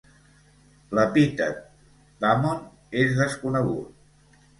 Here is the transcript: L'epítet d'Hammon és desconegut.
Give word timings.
L'epítet 0.99 1.59
d'Hammon 2.23 2.63
és 3.03 3.13
desconegut. 3.21 4.41